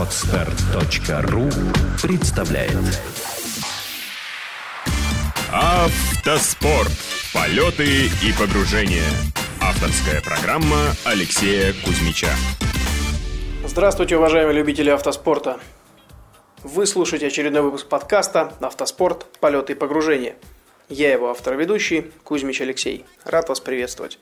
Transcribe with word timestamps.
Отстар.ру 0.00 1.50
представляет 2.02 2.72
Автоспорт. 5.52 6.90
Полеты 7.34 8.06
и 8.06 8.32
погружения. 8.38 9.04
Авторская 9.60 10.22
программа 10.22 10.94
Алексея 11.04 11.74
Кузьмича. 11.84 12.30
Здравствуйте, 13.66 14.16
уважаемые 14.16 14.56
любители 14.56 14.88
автоспорта. 14.88 15.60
Вы 16.62 16.86
слушаете 16.86 17.26
очередной 17.26 17.60
выпуск 17.60 17.86
подкаста 17.86 18.54
«Автоспорт. 18.62 19.26
Полеты 19.38 19.74
и 19.74 19.76
погружения». 19.76 20.36
Я 20.88 21.12
его 21.12 21.28
автор-ведущий 21.28 22.10
Кузьмич 22.24 22.62
Алексей. 22.62 23.04
Рад 23.26 23.50
вас 23.50 23.60
приветствовать. 23.60 24.18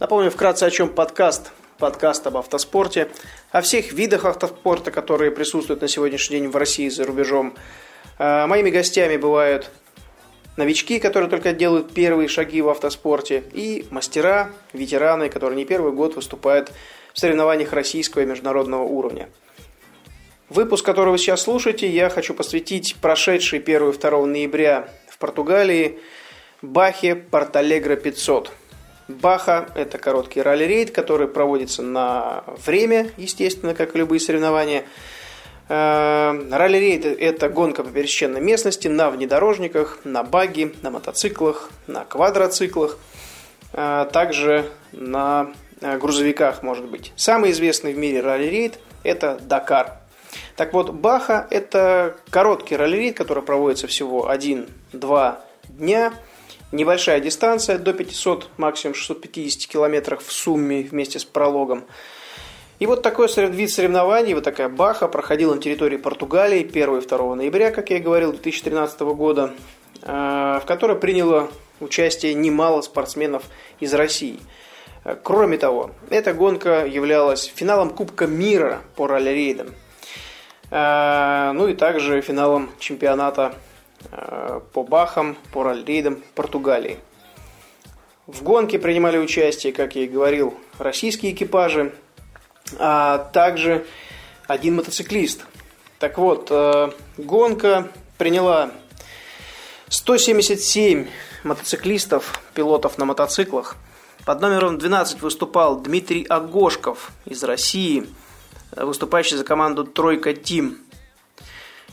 Напомню 0.00 0.30
вкратце, 0.30 0.64
о 0.64 0.70
чем 0.70 0.88
подкаст. 0.88 1.52
Подкаст 1.82 2.24
об 2.28 2.36
автоспорте, 2.36 3.08
о 3.50 3.60
всех 3.60 3.90
видах 3.90 4.24
автоспорта, 4.24 4.92
которые 4.92 5.32
присутствуют 5.32 5.80
на 5.80 5.88
сегодняшний 5.88 6.38
день 6.38 6.48
в 6.48 6.54
России 6.54 6.86
и 6.86 6.90
за 6.90 7.04
рубежом. 7.04 7.54
А, 8.20 8.46
моими 8.46 8.70
гостями 8.70 9.16
бывают 9.16 9.68
новички, 10.56 11.00
которые 11.00 11.28
только 11.28 11.52
делают 11.52 11.92
первые 11.92 12.28
шаги 12.28 12.62
в 12.62 12.68
автоспорте, 12.68 13.42
и 13.52 13.84
мастера, 13.90 14.52
ветераны, 14.72 15.28
которые 15.28 15.56
не 15.56 15.64
первый 15.64 15.90
год 15.90 16.14
выступают 16.14 16.70
в 17.14 17.18
соревнованиях 17.18 17.72
российского 17.72 18.22
и 18.22 18.26
международного 18.26 18.84
уровня. 18.84 19.28
Выпуск, 20.50 20.86
который 20.86 21.10
вы 21.10 21.18
сейчас 21.18 21.42
слушаете, 21.42 21.90
я 21.90 22.10
хочу 22.10 22.32
посвятить 22.32 22.94
прошедшей 23.02 23.58
1 23.58 23.90
и 23.90 23.92
2 23.92 24.26
ноября 24.26 24.88
в 25.08 25.18
Португалии 25.18 25.98
Бахе 26.62 27.16
Порталегро 27.16 27.96
500. 27.96 28.52
Баха– 29.08 29.68
это 29.74 29.98
короткий 29.98 30.40
ралли-рейд, 30.40 30.90
который 30.90 31.28
проводится 31.28 31.82
на 31.82 32.44
время, 32.64 33.10
естественно, 33.16 33.74
как 33.74 33.94
и 33.94 33.98
любые 33.98 34.20
соревнования. 34.20 34.84
Э, 35.68 36.32
ралли-рейд– 36.50 37.04
это 37.20 37.48
гонка 37.48 37.82
по 37.82 37.90
пересеченной 37.90 38.40
местности 38.40 38.88
на 38.88 39.10
внедорожниках, 39.10 39.98
на 40.04 40.22
баги, 40.22 40.74
на 40.82 40.90
мотоциклах, 40.90 41.70
на 41.86 42.04
квадроциклах, 42.04 42.98
э, 43.72 44.06
также 44.12 44.70
на 44.92 45.52
э, 45.80 45.98
грузовиках, 45.98 46.62
может 46.62 46.86
быть. 46.86 47.12
Самый 47.16 47.50
известный 47.50 47.92
в 47.92 47.98
мире 47.98 48.20
ралли-рейд– 48.20 48.78
это 49.02 49.38
Дакар. 49.42 49.98
Так 50.56 50.72
вот, 50.72 50.90
Баха– 50.90 51.46
это 51.50 52.16
короткий 52.30 52.76
ралли-рейд, 52.76 53.16
который 53.16 53.42
проводится 53.42 53.86
всего 53.86 54.32
1-2 54.32 55.38
дня– 55.68 56.12
Небольшая 56.72 57.20
дистанция, 57.20 57.76
до 57.76 57.92
500, 57.92 58.48
максимум 58.56 58.94
650 58.94 59.70
километров 59.70 60.24
в 60.24 60.32
сумме 60.32 60.82
вместе 60.82 61.18
с 61.18 61.24
прологом. 61.24 61.84
И 62.78 62.86
вот 62.86 63.02
такой 63.02 63.28
вид 63.50 63.70
соревнований, 63.70 64.32
вот 64.32 64.44
такая 64.44 64.70
баха 64.70 65.06
проходила 65.06 65.54
на 65.54 65.60
территории 65.60 65.98
Португалии 65.98 66.60
1 66.66 66.98
и 66.98 67.06
2 67.06 67.34
ноября, 67.34 67.72
как 67.72 67.90
я 67.90 67.98
и 67.98 68.00
говорил, 68.00 68.32
2013 68.32 69.00
года, 69.14 69.52
э, 70.00 70.06
в 70.62 70.66
которой 70.66 70.96
приняло 70.96 71.50
участие 71.80 72.32
немало 72.32 72.80
спортсменов 72.80 73.42
из 73.78 73.92
России. 73.92 74.40
Кроме 75.22 75.58
того, 75.58 75.90
эта 76.08 76.32
гонка 76.32 76.86
являлась 76.86 77.52
финалом 77.54 77.90
Кубка 77.90 78.26
мира 78.26 78.80
по 78.96 79.06
ралли-рейдам. 79.06 79.74
Э, 80.70 81.52
ну 81.52 81.68
и 81.68 81.74
также 81.74 82.22
финалом 82.22 82.70
чемпионата 82.78 83.54
Э, 83.54 83.71
по 84.72 84.84
Бахам, 84.84 85.36
по 85.52 85.62
раллирейдам 85.62 86.22
Португалии. 86.34 86.98
В 88.26 88.42
гонке 88.42 88.78
принимали 88.78 89.18
участие, 89.18 89.72
как 89.72 89.96
я 89.96 90.04
и 90.04 90.08
говорил, 90.08 90.54
российские 90.78 91.32
экипажи, 91.32 91.92
а 92.78 93.18
также 93.18 93.84
один 94.46 94.76
мотоциклист. 94.76 95.44
Так 95.98 96.18
вот, 96.18 96.48
э, 96.50 96.90
гонка 97.18 97.88
приняла 98.18 98.70
177 99.88 101.08
мотоциклистов, 101.44 102.40
пилотов 102.54 102.98
на 102.98 103.04
мотоциклах. 103.04 103.76
Под 104.24 104.40
номером 104.40 104.78
12 104.78 105.20
выступал 105.22 105.80
Дмитрий 105.80 106.24
Агошков 106.24 107.10
из 107.24 107.42
России, 107.42 108.06
выступающий 108.76 109.36
за 109.36 109.44
команду 109.44 109.84
«Тройка 109.84 110.32
Тим». 110.32 110.78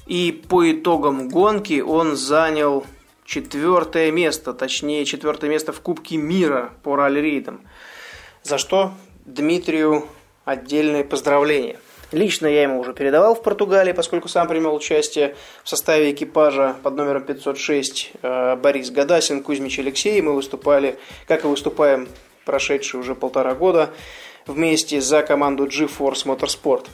И 0.10 0.32
по 0.32 0.72
итогам 0.72 1.30
гонки 1.30 1.82
он 1.82 2.16
занял 2.16 2.84
четвертое 3.26 4.10
место, 4.10 4.56
точнее 4.56 5.06
четвертое 5.06 5.52
место 5.52 5.72
в 5.72 5.82
Кубке 5.82 6.18
мира 6.18 6.72
по 6.82 6.96
ралли-рейдам. 6.96 7.62
За 8.42 8.58
что 8.58 8.94
Дмитрию 9.26 10.08
отдельное 10.46 11.04
поздравление. 11.04 11.78
Лично 12.12 12.48
я 12.48 12.64
ему 12.64 12.80
уже 12.80 12.94
передавал 12.94 13.36
в 13.36 13.44
Португалии, 13.44 13.92
поскольку 13.92 14.28
сам 14.30 14.48
принимал 14.48 14.74
участие 14.74 15.36
в 15.64 15.70
составе 15.70 16.12
экипажа 16.12 16.76
под 16.82 16.96
номером 16.96 17.24
506 17.24 18.14
э, 18.24 18.56
Борис 18.56 18.90
Гадасин, 18.90 19.44
Кузьмич 19.44 19.78
Алексей. 19.78 20.20
Мы 20.24 20.34
выступали, 20.34 20.98
как 21.28 21.44
и 21.44 21.48
выступаем 21.48 22.08
прошедшие 22.46 23.00
уже 23.00 23.14
полтора 23.14 23.54
года, 23.54 23.92
вместе 24.48 25.02
за 25.02 25.22
команду 25.22 25.68
G-Force 25.68 26.26
Motorsport. 26.26 26.88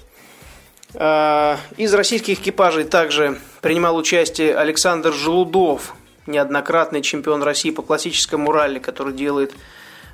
А, 0.97 1.59
из 1.77 1.93
российских 1.93 2.39
экипажей 2.39 2.85
также 2.85 3.39
принимал 3.61 3.97
участие 3.97 4.55
Александр 4.55 5.13
Желудов, 5.13 5.95
неоднократный 6.25 7.01
чемпион 7.01 7.43
России 7.43 7.71
по 7.71 7.81
классическому 7.81 8.51
ралли, 8.51 8.79
который 8.79 9.13
делает 9.13 9.53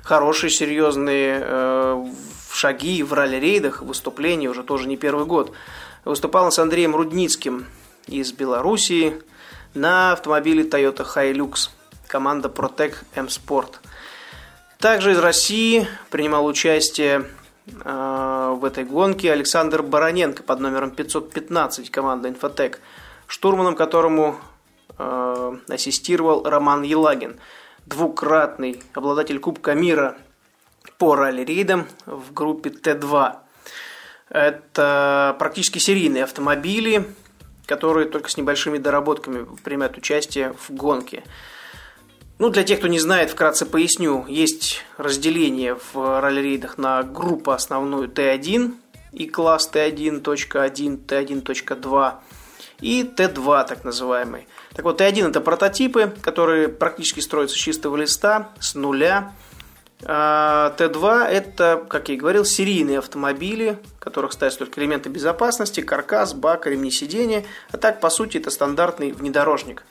хорошие, 0.02 0.50
серьезные 0.50 1.42
э, 1.44 2.06
шаги 2.52 3.02
в 3.02 3.12
ралли-рейдах, 3.12 3.82
выступления 3.82 4.48
уже 4.48 4.64
тоже 4.64 4.88
не 4.88 4.96
первый 4.96 5.24
год. 5.24 5.52
Выступал 6.04 6.50
с 6.50 6.58
Андреем 6.58 6.96
Рудницким 6.96 7.66
из 8.08 8.32
Белоруссии 8.32 9.22
на 9.74 10.12
автомобиле 10.12 10.64
Toyota 10.64 11.06
Hilux, 11.06 11.70
команда 12.08 12.48
Protec 12.48 12.94
M 13.14 13.26
Sport. 13.26 13.74
Также 14.78 15.12
из 15.12 15.18
России 15.18 15.86
принимал 16.10 16.44
участие 16.44 17.26
Э, 17.84 18.41
в 18.54 18.64
этой 18.64 18.84
гонке 18.84 19.32
Александр 19.32 19.82
Бароненко 19.82 20.42
под 20.42 20.60
номером 20.60 20.90
515 20.90 21.90
команды 21.90 22.28
«Инфотек», 22.28 22.80
штурманом 23.26 23.74
которому 23.74 24.36
э, 24.98 25.56
ассистировал 25.68 26.44
Роман 26.44 26.82
Елагин, 26.82 27.38
двукратный 27.86 28.82
обладатель 28.94 29.38
Кубка 29.38 29.74
мира 29.74 30.16
по 30.98 31.14
ралли-рейдам 31.14 31.86
в 32.06 32.32
группе 32.32 32.70
Т2. 32.70 33.36
Это 34.28 35.36
практически 35.38 35.78
серийные 35.78 36.24
автомобили, 36.24 37.06
которые 37.66 38.08
только 38.08 38.30
с 38.30 38.36
небольшими 38.36 38.78
доработками 38.78 39.46
принимают 39.62 39.96
участие 39.96 40.54
в 40.54 40.70
гонке. 40.70 41.24
Ну, 42.38 42.50
для 42.50 42.64
тех, 42.64 42.78
кто 42.78 42.88
не 42.88 42.98
знает, 42.98 43.30
вкратце 43.30 43.66
поясню. 43.66 44.24
Есть 44.26 44.84
разделение 44.96 45.76
в 45.92 46.20
ралли-рейдах 46.20 46.78
на 46.78 47.02
группу 47.02 47.52
основную 47.52 48.08
Т1 48.08 48.74
и 49.12 49.26
класс 49.26 49.70
Т1.1, 49.72 51.06
Т1.2 51.06 52.14
и 52.80 53.02
Т2 53.04 53.66
так 53.66 53.84
называемый. 53.84 54.48
Так 54.74 54.84
вот, 54.84 55.00
Т1 55.00 55.30
это 55.30 55.40
прототипы, 55.40 56.12
которые 56.20 56.68
практически 56.68 57.20
строятся 57.20 57.56
с 57.56 57.60
чистого 57.60 57.96
листа, 57.96 58.50
с 58.58 58.74
нуля. 58.74 59.32
А 60.04 60.74
Т2 60.78 61.24
это, 61.26 61.86
как 61.88 62.08
я 62.08 62.16
и 62.16 62.18
говорил, 62.18 62.44
серийные 62.44 62.98
автомобили, 62.98 63.78
в 63.96 64.00
которых 64.00 64.32
ставятся 64.32 64.58
только 64.60 64.80
элементы 64.80 65.08
безопасности, 65.10 65.80
каркас, 65.80 66.34
бак, 66.34 66.66
ремни 66.66 66.90
сидения. 66.90 67.44
А 67.70 67.76
так, 67.76 68.00
по 68.00 68.10
сути, 68.10 68.38
это 68.38 68.50
стандартный 68.50 69.12
внедорожник. 69.12 69.84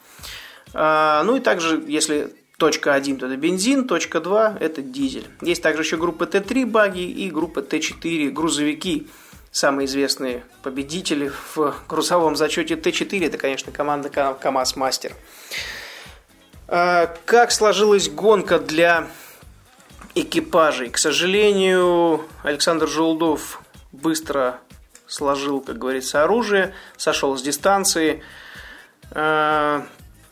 А, 0.74 1.24
ну 1.24 1.38
и 1.38 1.40
также, 1.40 1.84
если 1.88 2.34
Точка 2.62 2.94
1 2.94 3.16
это 3.16 3.38
бензин, 3.38 3.88
точка 3.88 4.20
2 4.20 4.58
это 4.60 4.84
дизель. 4.84 5.28
Есть 5.42 5.64
также 5.64 5.82
еще 5.82 5.98
группа 5.98 6.26
Т3 6.26 6.68
баги 6.68 7.02
и 7.02 7.32
группа 7.32 7.62
Т4 7.62 8.30
грузовики. 8.30 9.08
Самые 9.50 9.88
известные 9.88 10.44
победители 10.62 11.32
в 11.56 11.74
грузовом 11.90 12.36
зачете 12.36 12.76
Т4 12.76 13.26
это, 13.26 13.40
конечно, 13.40 13.72
команда 13.72 14.10
КАМАЗ 14.10 14.76
Мастер. 14.76 15.14
А, 16.68 17.08
как 17.26 17.52
сложилась 17.52 18.08
гонка 18.08 18.60
для 18.60 19.08
экипажей? 20.14 20.92
К 20.92 21.00
сожалению, 21.00 22.26
Александр 22.44 22.88
Желудов 22.88 23.64
быстро 23.92 24.60
сложил, 25.08 25.62
как 25.62 25.80
говорится, 25.80 26.24
оружие, 26.24 26.76
сошел 26.96 27.36
с 27.36 27.42
дистанции. 27.42 28.22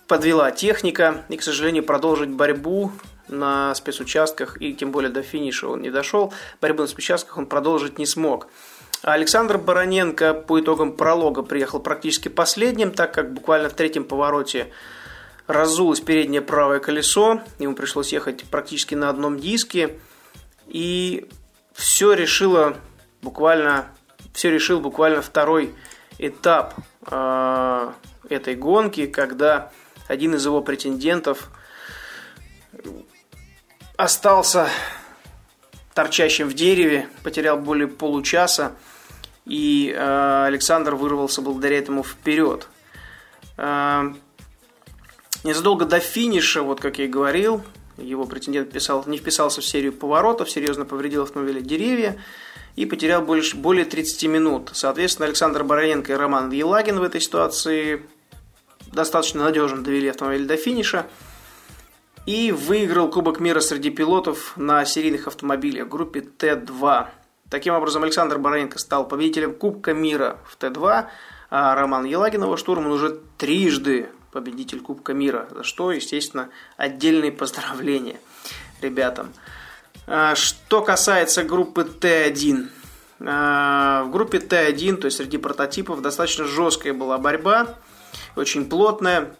Подвела 0.10 0.50
техника, 0.50 1.24
и, 1.30 1.38
к 1.38 1.44
сожалению, 1.44 1.84
продолжить 1.84 2.32
борьбу 2.32 2.92
на 3.28 3.76
спецучастках, 3.76 4.60
и 4.60 4.74
тем 4.74 4.92
более 4.92 5.12
до 5.12 5.22
финиша 5.22 5.68
он 5.68 5.84
не 5.84 5.92
дошел, 5.92 6.34
борьбу 6.60 6.82
на 6.82 6.88
спецучастках 6.88 7.38
он 7.38 7.46
продолжить 7.46 8.00
не 8.00 8.08
смог. 8.08 8.48
Александр 9.04 9.60
Бароненко 9.60 10.34
по 10.34 10.60
итогам 10.60 10.94
пролога 10.94 11.44
приехал 11.44 11.80
практически 11.80 12.28
последним, 12.28 12.92
так 12.92 13.14
как 13.14 13.32
буквально 13.32 13.70
в 13.70 13.74
третьем 13.74 14.04
повороте 14.04 14.72
разулось 15.46 16.00
переднее 16.00 16.42
правое 16.42 16.80
колесо, 16.80 17.42
ему 17.60 17.76
пришлось 17.76 18.12
ехать 18.12 18.46
практически 18.46 18.96
на 18.96 19.12
одном 19.12 19.40
диске, 19.40 20.00
и 20.66 21.30
все 21.74 22.14
решило 22.14 22.78
буквально 23.22 23.86
все 24.34 24.50
решил 24.50 24.80
буквально 24.80 25.22
второй 25.22 25.76
этап 26.18 26.74
э, 27.12 27.92
этой 28.28 28.56
гонки, 28.56 29.06
когда 29.06 29.72
один 30.10 30.34
из 30.34 30.46
его 30.46 30.62
претендентов 30.62 31.50
остался 33.96 34.70
торчащим 35.94 36.50
в 36.50 36.54
дереве, 36.54 37.08
потерял 37.24 37.58
более 37.58 37.88
получаса, 37.88 38.74
и 39.46 39.94
э, 39.96 40.46
Александр 40.48 40.96
вырвался 40.96 41.42
благодаря 41.42 41.78
этому 41.78 42.04
вперед. 42.04 42.68
Э, 43.58 44.14
незадолго 45.44 45.86
до 45.86 46.00
финиша, 46.00 46.64
вот 46.64 46.82
как 46.82 46.98
я 46.98 47.06
и 47.06 47.08
говорил, 47.08 47.64
его 47.98 48.26
претендент 48.26 48.72
писал, 48.72 49.04
не 49.06 49.18
вписался 49.18 49.62
в 49.62 49.66
серию 49.66 49.94
поворотов, 49.94 50.50
серьезно 50.50 50.86
повредил 50.86 51.24
автомобиля 51.24 51.62
деревья 51.62 52.18
и 52.76 52.86
потерял 52.88 53.22
больше, 53.22 53.58
более 53.58 53.86
30 53.86 54.24
минут. 54.24 54.72
Соответственно, 54.74 55.28
Александр 55.28 55.64
Боровенко 55.64 56.14
и 56.14 56.16
Роман 56.16 56.50
Елагин 56.50 56.98
в 56.98 57.04
этой 57.04 57.22
ситуации 57.22 58.02
достаточно 58.92 59.44
надежно 59.44 59.84
довели 59.84 60.10
автомобиль 60.10 60.46
до 60.46 60.58
финиша 60.58 61.06
и 62.26 62.52
выиграл 62.52 63.10
Кубок 63.10 63.40
мира 63.40 63.60
среди 63.60 63.90
пилотов 63.90 64.54
на 64.56 64.86
серийных 64.86 65.28
автомобилях 65.28 65.88
группе 65.88 66.20
Т2. 66.20 67.08
Таким 67.50 67.74
образом, 67.74 68.04
Александр 68.04 68.38
Боровенко 68.38 68.78
стал 68.78 69.08
победителем 69.08 69.56
Кубка 69.56 69.94
мира 69.94 70.38
в 70.46 70.58
Т2, 70.62 71.08
а 71.50 71.76
Роман 71.76 72.06
Елагин, 72.06 72.44
его 72.44 72.58
штурман, 72.58 72.92
уже 72.92 73.20
трижды 73.38 74.10
победитель 74.32 74.82
Кубка 74.82 75.14
мира, 75.14 75.48
за 75.52 75.64
что, 75.64 75.92
естественно, 75.92 76.50
отдельные 76.78 77.32
поздравления 77.32 78.20
ребятам. 78.82 79.34
А, 80.06 80.36
что 80.36 80.82
касается 80.82 81.44
группы 81.44 81.82
Т1, 81.82 82.68
а, 82.68 82.79
в 83.20 84.10
группе 84.12 84.38
Т1, 84.38 84.98
то 84.98 85.06
есть 85.06 85.18
среди 85.18 85.38
прототипов, 85.38 86.02
достаточно 86.02 86.46
жесткая 86.46 86.94
была 86.94 87.18
борьба, 87.18 87.78
очень 88.36 88.70
плотная. 88.70 89.36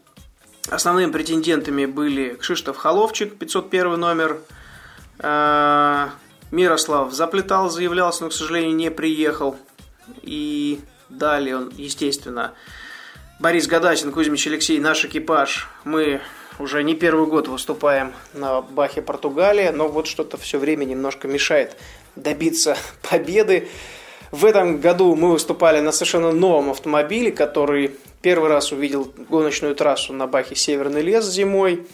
Основными 0.70 1.12
претендентами 1.12 1.86
были 1.86 2.36
Кшиштов 2.36 2.78
Холовчик, 2.78 3.38
501 3.38 4.00
номер, 4.00 4.40
а, 5.20 6.12
Мирослав 6.52 7.14
заплетал, 7.14 7.70
заявлялся, 7.70 8.24
но, 8.24 8.30
к 8.30 8.34
сожалению, 8.34 8.76
не 8.76 8.92
приехал. 8.92 9.56
И 10.22 10.82
далее 11.10 11.58
он, 11.58 11.72
естественно, 11.76 12.54
Борис 13.40 13.68
Гадасин, 13.68 14.12
Кузьмич 14.12 14.48
Алексей, 14.48 14.80
наш 14.80 15.06
экипаж. 15.06 15.70
Мы 15.86 16.22
уже 16.60 16.84
не 16.84 16.96
первый 16.96 17.28
год 17.28 17.48
выступаем 17.48 18.14
на 18.34 18.62
Бахе 18.62 19.02
Португалии, 19.02 19.70
но 19.70 19.88
вот 19.88 20.08
что-то 20.08 20.38
все 20.38 20.60
время 20.60 20.86
немножко 20.86 21.28
мешает 21.28 21.78
добиться 22.22 22.78
победы. 23.10 23.68
В 24.32 24.46
этом 24.46 24.80
году 24.80 25.16
мы 25.16 25.32
выступали 25.32 25.80
на 25.80 25.92
совершенно 25.92 26.32
новом 26.32 26.70
автомобиле, 26.70 27.32
который 27.32 27.96
первый 28.22 28.50
раз 28.50 28.72
увидел 28.72 29.12
гоночную 29.30 29.76
трассу 29.76 30.14
на 30.14 30.28
Бахе 30.28 30.56
Северный 30.56 31.02
лес 31.02 31.26
зимой. 31.26 31.88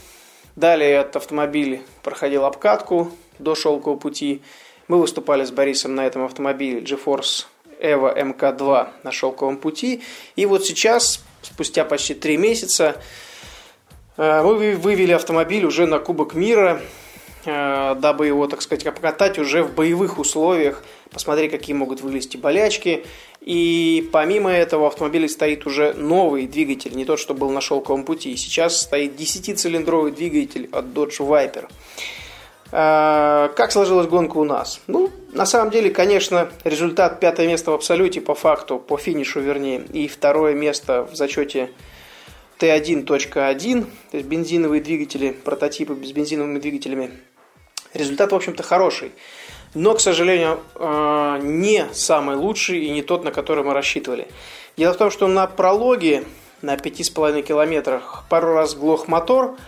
Далее 0.55 0.91
этот 0.91 1.17
автомобиль 1.17 1.81
проходил 2.03 2.45
обкатку 2.45 3.11
до 3.39 3.55
шелкового 3.55 3.97
пути. 3.97 4.41
Мы 4.87 4.99
выступали 4.99 5.45
с 5.45 5.51
Борисом 5.51 5.95
на 5.95 6.05
этом 6.05 6.23
автомобиле 6.23 6.81
GeForce 6.81 7.45
Evo 7.81 8.15
MK2 8.15 8.87
на 9.03 9.11
шелковом 9.11 9.57
пути. 9.57 10.03
И 10.35 10.45
вот 10.45 10.65
сейчас 10.65 11.23
спустя 11.41 11.85
почти 11.85 12.13
три 12.13 12.37
месяца 12.37 13.01
э, 14.17 14.41
мы 14.43 14.75
вывели 14.75 15.11
автомобиль 15.11 15.65
уже 15.65 15.85
на 15.85 15.99
Кубок 15.99 16.33
мира, 16.33 16.81
э, 16.81 17.04
дабы 17.45 18.27
его, 18.27 18.47
так 18.47 18.61
сказать, 18.61 18.83
покатать 18.83 19.37
уже 19.39 19.63
в 19.63 19.73
боевых 19.73 20.17
условиях, 20.17 20.83
посмотреть, 21.11 21.51
какие 21.51 21.75
могут 21.75 22.01
вылезти 22.01 22.37
болячки. 22.37 23.05
И 23.41 24.09
помимо 24.11 24.49
этого 24.51 24.83
в 24.83 24.87
автомобиле 24.87 25.29
стоит 25.29 25.65
уже 25.65 25.93
новый 25.93 26.47
двигатель, 26.47 26.95
не 26.95 27.05
тот, 27.05 27.19
что 27.19 27.33
был 27.33 27.51
на 27.51 27.61
шелковом 27.61 28.03
пути. 28.03 28.35
Сейчас 28.35 28.81
стоит 28.81 29.19
10-цилиндровый 29.19 30.11
двигатель 30.11 30.67
от 30.71 30.85
Dodge 30.85 31.19
Viper. 31.19 31.69
Э, 32.71 33.49
как 33.55 33.71
сложилась 33.71 34.07
гонка 34.07 34.37
у 34.37 34.43
нас? 34.43 34.81
Ну, 34.87 35.11
на 35.31 35.45
самом 35.45 35.71
деле, 35.71 35.91
конечно, 35.91 36.49
результат 36.63 37.19
пятое 37.19 37.47
место 37.47 37.71
в 37.71 37.75
абсолюте 37.75 38.21
по 38.21 38.35
факту, 38.35 38.79
по 38.79 38.97
финишу 38.97 39.39
вернее, 39.39 39.85
и 39.93 40.07
второе 40.07 40.55
место 40.55 41.03
в 41.03 41.15
зачете 41.15 41.69
Т1.1, 42.59 43.05
то 43.05 44.17
есть 44.17 44.27
бензиновые 44.27 44.81
двигатели, 44.81 45.31
прототипы 45.31 45.95
с 46.03 46.11
бензиновыми 46.11 46.59
двигателями. 46.59 47.11
Результат, 47.95 48.31
в 48.31 48.35
общем-то, 48.35 48.61
хороший. 48.61 49.11
Но, 49.73 49.95
к 49.95 49.99
сожалению, 49.99 50.59
э, 50.75 51.39
не 51.41 51.87
самый 51.93 52.35
лучший 52.35 52.85
и 52.85 52.91
не 52.91 53.01
тот, 53.01 53.23
на 53.23 53.31
который 53.31 53.63
мы 53.63 53.73
рассчитывали. 53.73 54.27
Дело 54.77 54.93
в 54.93 54.97
том, 54.97 55.09
что 55.09 55.27
на 55.27 55.47
прологе 55.47 56.23
на 56.61 56.75
5,5 56.75 57.41
километрах 57.41 58.25
пару 58.29 58.53
раз 58.53 58.75
глох 58.75 59.07
мотор– 59.07 59.57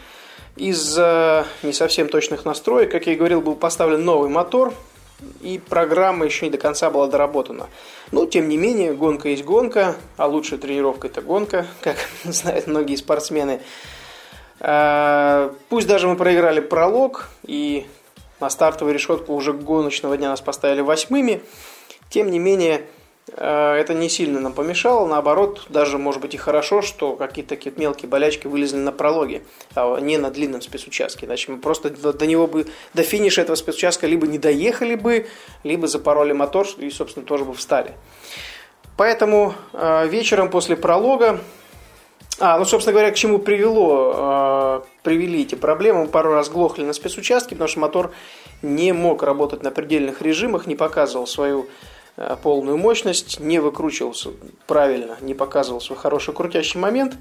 из-за 0.58 1.46
не 1.64 1.72
совсем 1.72 2.10
точных 2.10 2.44
настроек, 2.44 2.92
как 2.92 3.08
я 3.08 3.14
и 3.14 3.16
говорил, 3.16 3.42
был 3.42 3.56
поставлен 3.56 4.04
новый 4.04 4.30
мотор, 4.30 4.74
и 5.42 5.60
программа 5.60 6.26
еще 6.26 6.46
не 6.46 6.52
до 6.52 6.58
конца 6.58 6.90
была 6.90 7.08
доработана. 7.08 7.68
Но, 8.12 8.26
тем 8.26 8.50
не 8.50 8.58
менее, 8.58 8.94
гонка 8.94 9.30
есть 9.30 9.44
гонка, 9.44 9.96
а 10.18 10.28
лучшая 10.28 10.60
тренировка– 10.60 11.08
это 11.10 11.22
гонка, 11.22 11.66
как 11.82 11.98
знают 12.24 12.68
многие 12.68 12.96
спортсмены. 12.96 13.62
А, 14.60 15.54
пусть 15.70 15.88
даже 15.88 16.08
мы 16.08 16.16
проиграли 16.16 16.60
пролог, 16.60 17.30
и 17.46 17.86
на 18.40 18.50
стартовую 18.50 18.94
решетку 18.94 19.34
уже 19.34 19.54
гоночного 19.54 20.18
дня 20.18 20.30
нас 20.30 20.42
поставили 20.42 20.82
восьмыми, 20.82 21.42
тем 22.10 22.32
не 22.32 22.40
менее, 22.40 22.86
Э, 23.36 23.74
это 23.74 23.94
не 23.94 24.10
сильно 24.10 24.40
нам 24.40 24.54
помешало, 24.54 25.06
наоборот, 25.08 25.66
даже 25.70 25.98
может 25.98 26.22
быть 26.22 26.34
и 26.34 26.38
хорошо, 26.38 26.82
что 26.82 27.16
какие-то 27.16 27.50
такие 27.50 27.74
мелкие 27.76 28.10
болячки 28.10 28.48
вылезли 28.48 28.78
на 28.78 28.92
прологе, 28.92 29.44
а 29.76 30.00
не 30.00 30.18
на 30.18 30.32
длинном 30.32 30.62
спецучастке. 30.62 31.26
Иначе 31.26 31.52
мы 31.52 31.60
просто 31.60 31.90
до 31.90 32.26
него 32.26 32.48
бы, 32.48 32.68
до 32.94 33.04
финиша 33.04 33.42
этого 33.42 33.56
спецучастка 33.56 34.08
либо 34.08 34.28
не 34.28 34.38
доехали 34.38 34.96
бы, 34.96 35.28
либо 35.64 35.88
запороли 35.88 36.34
мотор 36.34 36.68
и, 36.78 36.90
собственно, 36.90 37.26
тоже 37.26 37.46
бы 37.46 37.54
встали. 37.54 37.94
Поэтому 38.96 39.54
э, 39.74 40.08
вечером 40.08 40.50
после 40.50 40.76
пролога, 40.76 41.40
а, 42.40 42.58
ну, 42.58 42.66
собственно 42.66 42.94
говоря, 42.94 43.12
к 43.12 43.16
чему 43.16 43.40
привело, 43.40 44.82
э, 44.82 44.82
привели 45.04 45.42
эти 45.42 45.56
проблемы, 45.56 46.02
мы 46.02 46.08
пару 46.08 46.34
раз 46.34 46.50
глохли 46.50 46.84
на 46.84 46.94
спецучастке, 46.94 47.56
потому 47.56 47.68
что 47.68 47.80
мотор 47.80 48.12
не 48.62 48.94
мог 48.94 49.24
работать 49.24 49.64
на 49.64 49.72
предельных 49.72 50.22
режимах, 50.22 50.68
не 50.68 50.76
показывал 50.76 51.28
свою 51.28 51.68
Э, 52.18 52.36
полную 52.42 52.78
мощность, 52.78 53.40
не 53.40 53.60
выкручивался 53.60 54.32
правильно, 54.66 55.18
не 55.22 55.36
показывал 55.36 55.80
свой 55.80 55.98
хороший 55.98 56.34
крутящий 56.34 56.80
момент. 56.80 57.16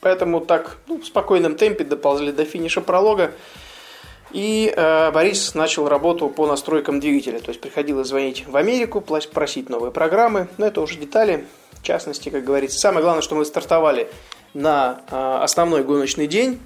Поэтому 0.00 0.40
так 0.40 0.76
ну, 0.86 1.00
в 1.00 1.06
спокойном 1.06 1.56
темпе 1.56 1.82
доползли 1.82 2.30
до 2.30 2.44
финиша 2.44 2.82
пролога. 2.82 3.32
И 4.30 4.72
э, 4.76 5.10
Борис 5.12 5.54
начал 5.54 5.88
работу 5.88 6.28
по 6.28 6.46
настройкам 6.46 7.00
двигателя. 7.00 7.40
То 7.40 7.48
есть 7.48 7.60
приходилось 7.62 8.08
звонить 8.08 8.46
в 8.46 8.54
Америку, 8.54 9.00
просить 9.00 9.70
новые 9.70 9.90
программы. 9.90 10.48
Но 10.58 10.66
это 10.66 10.82
уже 10.82 10.96
детали. 10.98 11.46
В 11.72 11.82
частности, 11.82 12.28
как 12.28 12.44
говорится, 12.44 12.78
самое 12.78 13.02
главное, 13.02 13.22
что 13.22 13.34
мы 13.34 13.46
стартовали 13.46 14.10
на 14.54 15.02
э, 15.10 15.38
основной 15.42 15.84
гоночный 15.84 16.26
день, 16.26 16.60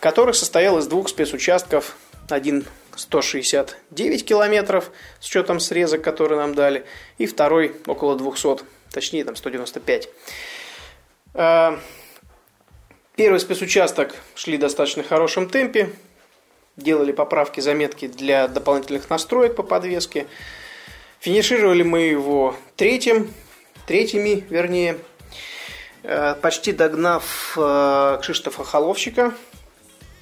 который 0.00 0.34
состоял 0.34 0.78
из 0.78 0.86
двух 0.86 1.08
спецучастков. 1.08 1.96
Один 2.28 2.64
169 2.96 4.24
километров 4.24 4.90
с 5.20 5.26
учетом 5.26 5.58
срезок, 5.58 6.02
который 6.02 6.36
нам 6.36 6.54
дали, 6.54 6.84
и 7.18 7.26
второй 7.26 7.74
около 7.86 8.16
200, 8.16 8.64
точнее 8.92 9.24
там 9.24 9.36
195. 9.36 10.08
Э, 11.34 11.78
первый 13.16 13.40
спецучасток 13.40 14.14
шли 14.34 14.56
в 14.56 14.60
достаточно 14.60 15.02
хорошем 15.02 15.48
темпе, 15.48 15.90
делали 16.76 17.12
поправки, 17.12 17.60
заметки 17.60 18.06
для 18.06 18.48
дополнительных 18.48 19.10
настроек 19.10 19.56
по 19.56 19.62
подвеске. 19.62 20.26
Финишировали 21.20 21.82
мы 21.82 22.00
его 22.00 22.56
третьим, 22.76 23.32
третьими, 23.86 24.44
вернее, 24.48 24.96
почти 26.40 26.72
догнав 26.72 27.56
э, 27.56 28.18
Кшиштофа 28.20 28.64
Холовщика, 28.64 29.34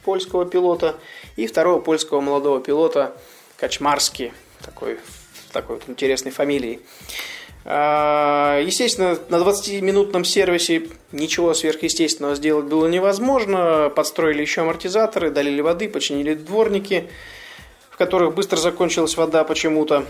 польского 0.05 0.45
пилота, 0.45 0.97
и 1.37 1.47
второго 1.47 1.81
польского 1.81 2.21
молодого 2.21 2.61
пилота 2.61 3.13
Качмарский, 3.57 4.33
такой, 4.65 4.99
такой 5.53 5.77
вот 5.77 5.89
интересной 5.89 6.33
фамилией. 6.33 6.81
А, 7.65 8.61
естественно, 8.61 9.19
на 9.29 9.37
20-минутном 9.37 10.25
сервисе 10.25 10.89
ничего 11.13 11.53
сверхъестественного 11.55 12.35
сделать 12.35 12.65
было 12.65 12.87
невозможно. 12.87 13.93
Подстроили 13.95 14.41
еще 14.41 14.63
амортизаторы, 14.63 15.31
долили 15.31 15.61
воды, 15.61 15.89
починили 15.89 16.35
дворники, 16.35 17.11
в 17.91 17.99
которых 17.99 18.35
быстро 18.35 18.57
закончилась 18.57 19.17
вода 19.17 19.45
почему-то. 19.45 20.07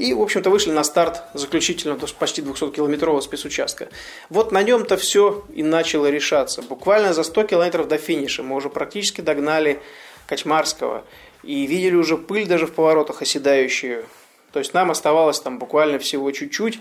И, 0.00 0.14
в 0.14 0.22
общем-то, 0.22 0.48
вышли 0.48 0.70
на 0.70 0.82
старт 0.82 1.24
заключительного 1.34 2.06
почти 2.18 2.40
200-километрового 2.40 3.20
спецучастка. 3.20 3.90
Вот 4.30 4.50
на 4.50 4.62
нем-то 4.62 4.96
все 4.96 5.44
и 5.54 5.62
начало 5.62 6.08
решаться. 6.08 6.62
Буквально 6.62 7.12
за 7.12 7.22
100 7.22 7.44
километров 7.44 7.86
до 7.86 7.98
финиша 7.98 8.42
мы 8.42 8.56
уже 8.56 8.70
практически 8.70 9.20
догнали 9.20 9.82
Качмарского. 10.26 11.04
И 11.42 11.66
видели 11.66 11.96
уже 11.96 12.16
пыль 12.16 12.46
даже 12.46 12.66
в 12.66 12.72
поворотах 12.72 13.20
оседающую. 13.20 14.06
То 14.52 14.60
есть 14.60 14.72
нам 14.72 14.90
оставалось 14.90 15.38
там 15.38 15.58
буквально 15.58 15.98
всего 15.98 16.30
чуть-чуть, 16.30 16.80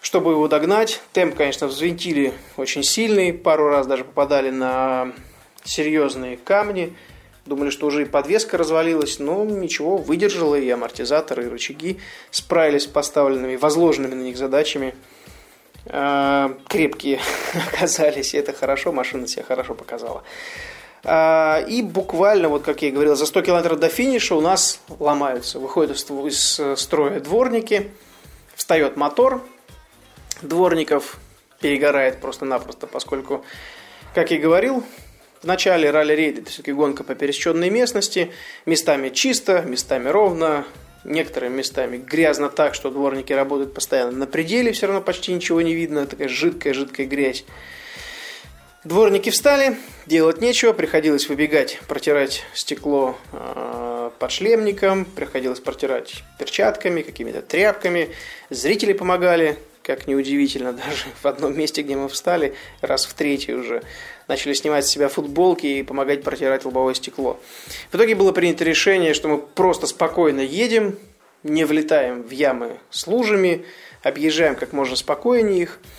чтобы 0.00 0.32
его 0.32 0.48
догнать. 0.48 1.00
Темп, 1.12 1.36
конечно, 1.36 1.68
взвинтили 1.68 2.32
очень 2.56 2.82
сильный, 2.82 3.32
пару 3.32 3.68
раз 3.68 3.86
даже 3.86 4.02
попадали 4.02 4.50
на 4.50 5.12
серьезные 5.62 6.36
камни. 6.36 6.96
Думали, 7.50 7.70
что 7.70 7.88
уже 7.88 8.02
и 8.02 8.04
подвеска 8.04 8.56
развалилась, 8.56 9.18
но 9.18 9.44
ничего, 9.44 9.96
выдержала, 9.96 10.54
и 10.54 10.70
амортизаторы, 10.70 11.46
и 11.46 11.48
рычаги 11.48 11.98
справились 12.30 12.84
с 12.84 12.86
поставленными, 12.86 13.56
возложенными 13.56 14.14
на 14.14 14.22
них 14.22 14.38
задачами. 14.38 14.94
А, 15.86 16.56
крепкие 16.68 17.18
оказались, 17.74 18.34
и 18.34 18.38
это 18.38 18.52
хорошо, 18.52 18.92
машина 18.92 19.26
себя 19.26 19.42
хорошо 19.42 19.74
показала. 19.74 20.22
А, 21.02 21.60
и 21.66 21.82
буквально, 21.82 22.48
вот 22.48 22.62
как 22.62 22.82
я 22.82 22.88
и 22.90 22.92
говорил, 22.92 23.16
за 23.16 23.26
100 23.26 23.42
километров 23.42 23.80
до 23.80 23.88
финиша 23.88 24.36
у 24.36 24.40
нас 24.40 24.80
ломаются. 25.00 25.58
Выходят 25.58 25.96
из 25.96 26.60
строя 26.76 27.18
дворники, 27.18 27.90
встает 28.54 28.96
мотор, 28.96 29.42
дворников 30.40 31.18
перегорает 31.60 32.20
просто-напросто, 32.20 32.86
поскольку, 32.86 33.44
как 34.14 34.30
я 34.30 34.36
и 34.36 34.40
говорил, 34.40 34.84
в 35.42 35.46
начале 35.46 35.90
ралли-рейда 35.90 36.42
это 36.42 36.50
все-таки 36.50 36.72
гонка 36.72 37.04
по 37.04 37.14
пересеченной 37.14 37.70
местности, 37.70 38.30
местами 38.66 39.08
чисто, 39.08 39.62
местами 39.62 40.08
ровно, 40.08 40.66
некоторыми 41.04 41.56
местами 41.56 41.96
грязно 41.96 42.50
так, 42.50 42.74
что 42.74 42.90
дворники 42.90 43.32
работают 43.32 43.72
постоянно 43.72 44.12
на 44.12 44.26
пределе, 44.26 44.72
все 44.72 44.86
равно 44.86 45.00
почти 45.00 45.32
ничего 45.32 45.62
не 45.62 45.74
видно, 45.74 46.06
такая 46.06 46.28
жидкая-жидкая 46.28 47.06
грязь. 47.06 47.44
Дворники 48.82 49.28
встали, 49.28 49.76
делать 50.06 50.40
нечего, 50.40 50.72
приходилось 50.72 51.28
выбегать, 51.28 51.78
протирать 51.86 52.44
стекло 52.54 53.14
э, 53.32 54.10
под 54.18 54.32
шлемником, 54.32 55.04
приходилось 55.04 55.60
протирать 55.60 56.22
перчатками, 56.38 57.02
какими-то 57.02 57.42
тряпками. 57.42 58.08
Зрители 58.48 58.94
помогали, 58.94 59.58
как 59.82 60.06
неудивительно, 60.06 60.72
даже 60.86 61.04
в 61.22 61.26
одном 61.26 61.56
месте, 61.56 61.82
где 61.82 61.96
мы 61.96 62.08
встали, 62.08 62.54
раз 62.80 63.06
в 63.06 63.14
третий 63.14 63.54
уже, 63.54 63.82
начали 64.28 64.52
снимать 64.52 64.86
с 64.86 64.90
себя 64.90 65.08
футболки 65.08 65.66
и 65.66 65.82
помогать 65.82 66.22
протирать 66.22 66.64
лобовое 66.64 66.94
стекло. 66.94 67.38
В 67.90 67.96
итоге 67.96 68.14
было 68.14 68.32
принято 68.32 68.64
решение, 68.64 69.14
что 69.14 69.28
мы 69.28 69.38
просто 69.38 69.86
спокойно 69.86 70.40
едем, 70.40 70.98
не 71.42 71.64
влетаем 71.64 72.22
в 72.22 72.30
ямы 72.30 72.78
с 72.90 73.06
лужами, 73.06 73.64
объезжаем 74.02 74.54
как 74.56 74.72
можно 74.72 74.96
спокойнее 74.96 75.62
их– 75.62 75.78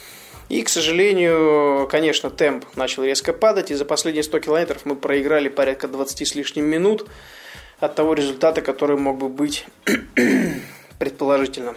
и, 0.51 0.63
к 0.63 0.67
сожалению, 0.69 1.88
конечно, 1.89 2.29
темп 2.29 2.65
начал 2.75 3.05
резко 3.05 3.31
падать, 3.31 3.71
и 3.71 3.73
за 3.73 3.85
последние 3.85 4.21
100 4.21 4.39
километров 4.41 4.81
мы 4.83 4.97
проиграли 4.97 5.47
порядка 5.47 5.88
20 5.88 6.27
с 6.27 6.35
лишним 6.35 6.65
минут 6.65 7.07
от 7.79 7.95
того 7.95 8.13
результата, 8.13 8.61
который 8.61 8.97
мог 8.97 9.17
бы 9.17 9.29
быть 9.29 9.65
предположительно. 11.00 11.73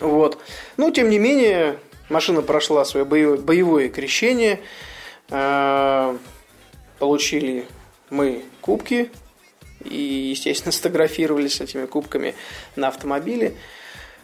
Вот. 0.00 0.38
Но, 0.76 0.90
тем 0.90 1.10
не 1.10 1.18
менее, 1.18 1.78
машина 2.08 2.42
прошла 2.42 2.84
свое 2.84 3.04
боевое, 3.04 3.38
боевое 3.38 3.88
крещение. 3.88 4.60
Э, 5.30 6.16
получили 6.98 7.66
мы 8.10 8.44
кубки 8.60 9.10
и, 9.84 10.30
естественно, 10.30 10.72
сфотографировались 10.72 11.56
с 11.56 11.60
этими 11.60 11.86
кубками 11.86 12.34
на 12.76 12.88
автомобиле. 12.88 13.54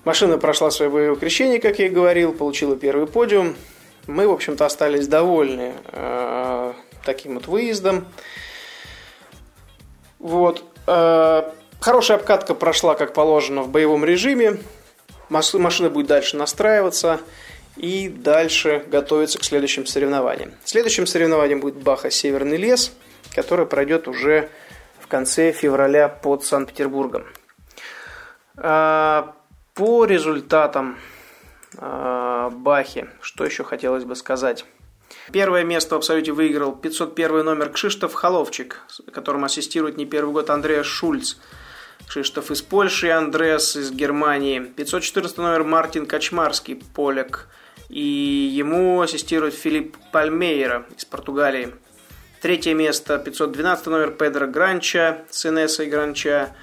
Машина 0.04 0.37
прошла 0.37 0.71
свое 0.71 0.90
боевое 0.90 1.16
крещение, 1.16 1.59
как 1.59 1.78
я 1.78 1.87
и 1.87 1.90
говорил, 1.90 2.33
получила 2.35 2.76
первый 2.76 3.06
подиум. 3.06 3.56
Мы, 4.06 4.28
в 4.28 4.33
общем-то, 4.33 4.66
остались 4.66 5.09
довольны 5.09 5.73
э, 5.87 6.73
таким 7.06 7.35
вот 7.35 7.47
выездом. 7.47 8.06
Вот. 10.18 10.62
Э, 10.87 11.50
хорошая 11.80 12.18
обкатка 12.18 12.54
прошла, 12.54 12.97
как 12.97 13.14
положено, 13.14 13.62
в 13.62 13.71
боевом 13.71 14.04
режиме. 14.04 14.59
Машина 15.28 15.90
будет 15.90 16.06
дальше 16.06 16.36
настраиваться 16.36 17.20
и 17.76 18.08
дальше 18.08 18.84
готовиться 18.86 19.38
к 19.38 19.44
следующим 19.44 19.86
соревнованиям. 19.86 20.52
Следующим 20.64 21.06
соревнованием 21.06 21.60
будет 21.60 21.76
Баха 21.76 22.10
Северный 22.10 22.56
лес, 22.56 22.92
который 23.34 23.66
пройдет 23.66 24.08
уже 24.08 24.50
в 25.00 25.06
конце 25.06 25.52
февраля 25.52 26.08
под 26.08 26.44
Санкт-Петербургом. 26.44 27.24
Э, 28.56 29.24
по 29.74 30.04
результатам 30.04 30.98
э, 31.76 32.50
Бахи, 32.52 33.08
что 33.20 33.44
еще 33.44 33.64
хотелось 33.64 34.04
бы 34.04 34.14
сказать? 34.14 34.64
Первое 35.32 35.64
место 35.64 35.94
в 35.94 35.98
Абсолюте 35.98 36.32
выиграл 36.32 36.74
501 36.74 37.44
номер 37.44 37.70
Кшиштоф 37.70 38.14
Холовчик, 38.14 38.82
которому 39.12 39.46
ассистирует 39.46 39.96
не 39.96 40.06
первый 40.06 40.32
год 40.32 40.50
Андреас 40.50 40.86
Шульц. 40.86 41.36
Кшиштоф 42.14 42.52
из 42.52 42.62
Польши, 42.62 43.11
Андреас 43.11 43.75
из 43.75 43.90
Германии. 43.90 44.61
514 44.61 45.37
номер 45.37 45.64
Мартин 45.64 46.06
Качмарский, 46.06 46.80
поляк. 46.94 47.49
И 47.88 48.52
ему 48.52 49.00
ассистирует 49.00 49.52
Филипп 49.54 49.97
Пальмейера 50.12 50.87
из 50.97 51.04
Португалии. 51.04 51.75
Третье 52.40 52.73
место 52.73 53.18
512 53.18 53.87
номер 53.87 54.12
Педро 54.12 54.47
Гранча 54.47 55.25
с 55.28 55.44
Инессой 55.44 55.87
Гранча. 55.87 56.54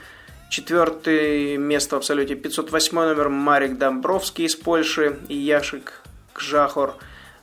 Четвертое 0.49 1.57
место 1.57 1.95
в 1.95 1.99
абсолюте 1.99 2.35
508 2.35 2.95
номер 2.95 3.27
Марик 3.27 3.77
Домбровский 3.77 4.45
из 4.45 4.55
Польши 4.55 5.17
и 5.27 5.35
Яшик 5.35 6.01
Кжахор. 6.33 6.95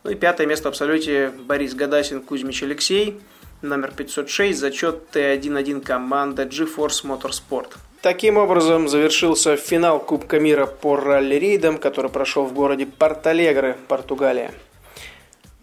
Ну 0.03 0.13
и 0.13 0.15
пятое 0.15 0.47
место 0.47 0.69
в 0.69 0.73
абсолюте 0.73 1.31
Борис 1.41 1.75
Гадасин, 1.75 2.23
Кузьмич 2.23 2.63
Алексей. 2.63 3.21
Номер 3.61 3.93
506, 3.95 4.59
зачет 4.59 5.09
Т1-1 5.13 5.83
команда 5.83 6.45
GeForce 6.45 7.05
Motorsport. 7.05 7.75
Таким 8.03 8.37
образом 8.37 8.89
завершился 8.89 9.57
финал 9.57 9.99
Кубка 9.99 10.39
мира 10.39 10.67
по 10.67 10.97
ралли-рейдам, 10.97 11.79
который 11.79 12.11
прошел 12.11 12.45
в 12.45 12.53
городе 12.53 12.87
Порт-Алегре, 12.87 13.77
Португалия. 13.89 14.53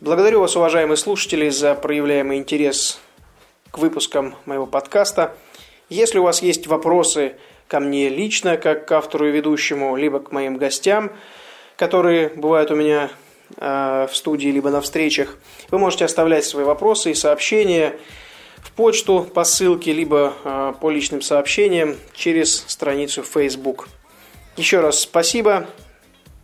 Благодарю 0.02 0.42
вас, 0.42 0.56
уважаемые 0.56 0.98
слушатели, 0.98 1.50
за 1.50 1.76
проявляемый 1.76 2.38
интерес 2.38 3.00
к 3.72 3.78
выпускам 3.78 4.36
моего 4.46 4.66
подкаста– 4.66 5.36
если 5.90 6.18
у 6.18 6.24
вас 6.24 6.42
есть 6.42 6.66
вопросы 6.66 7.36
ко 7.68 7.80
мне 7.80 8.10
лично, 8.10 8.58
как 8.58 8.88
к 8.88 8.92
автору 8.92 9.28
и 9.28 9.32
ведущему, 9.32 9.96
либо 9.96 10.20
к 10.20 10.32
моим 10.32 10.58
гостям, 10.58 11.12
которые 11.78 12.30
бывают 12.30 12.72
у 12.72 12.76
меня 12.76 13.12
э, 13.58 14.08
в 14.10 14.16
студии, 14.16 14.48
либо 14.48 14.72
на 14.72 14.82
встречах, 14.82 15.38
вы 15.70 15.78
можете 15.78 16.06
оставлять 16.06 16.44
свои 16.44 16.66
вопросы 16.66 17.12
и 17.12 17.14
сообщения 17.14 17.96
в 18.66 18.72
почту 18.72 19.28
по 19.34 19.44
ссылке, 19.44 19.94
либо 19.94 20.34
э, 20.44 20.74
по 20.82 20.90
личным 20.90 21.22
сообщениям 21.22 21.96
через 22.14 22.66
страницу 22.68 23.24
Facebook. 23.24 23.88
Еще 24.58 24.80
раз 24.80 25.02
спасибо. 25.02 25.68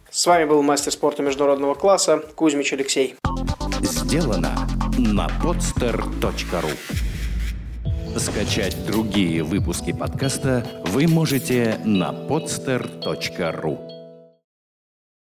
С 0.09 0.25
вами 0.25 0.45
был 0.45 0.61
мастер 0.61 0.91
спорта 0.91 1.23
международного 1.23 1.73
класса 1.73 2.17
Кузьмич 2.35 2.73
Алексей. 2.73 3.15
Сделано 3.81 4.67
на 4.97 5.27
podster.ru 5.43 6.71
Скачать 8.17 8.85
другие 8.85 9.41
выпуски 9.41 9.93
подкаста 9.93 10.65
вы 10.87 11.07
можете 11.07 11.79
на 11.85 12.11
podster.ru 12.11 13.90